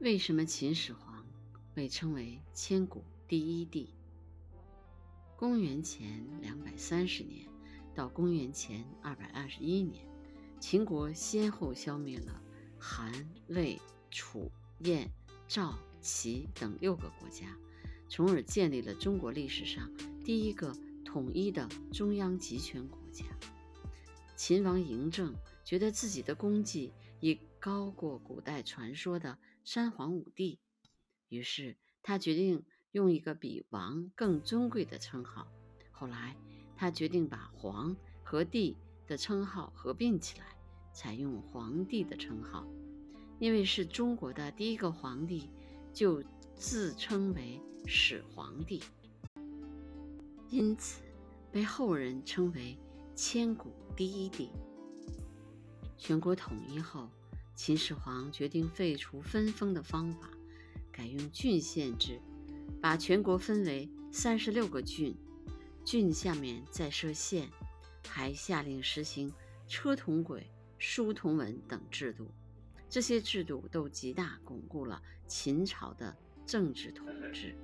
[0.00, 1.26] 为什么秦始皇
[1.74, 3.92] 被称为千古第一帝？
[5.36, 7.48] 公元前两百三十年
[7.96, 10.06] 到公元前二百二十一年，
[10.60, 12.40] 秦国先后消灭了
[12.78, 13.12] 韩、
[13.48, 13.76] 魏、
[14.08, 14.48] 楚、
[14.84, 15.10] 燕、
[15.48, 17.58] 赵、齐等六个国家，
[18.08, 19.90] 从而建立了中国历史上
[20.24, 20.72] 第一个
[21.04, 23.24] 统一的中央集权国家。
[24.36, 25.34] 秦王嬴政
[25.64, 29.36] 觉得自己的功绩已高过古代传说的
[29.70, 30.58] 三皇五帝，
[31.28, 35.46] 于是他决定用一个比王更尊贵的称号。
[35.90, 36.34] 后来，
[36.74, 40.56] 他决定把皇和帝的称号合并起来，
[40.94, 42.66] 采用皇帝的称号。
[43.38, 45.50] 因为是中国的第一个皇帝，
[45.92, 46.24] 就
[46.54, 48.82] 自称为始皇帝，
[50.48, 51.02] 因此
[51.52, 52.78] 被后人称为。
[53.14, 54.48] 千古第一帝。
[55.98, 57.10] 全国统一后，
[57.58, 60.30] 秦始皇决定废除分封的方法，
[60.92, 62.20] 改用郡县制，
[62.80, 65.12] 把全国分为三十六个郡，
[65.84, 67.50] 郡下面再设县，
[68.06, 69.34] 还下令实行
[69.66, 72.30] 车同轨、书同文等制度。
[72.88, 76.16] 这些制度都极大巩固了秦朝的
[76.46, 77.56] 政治统治。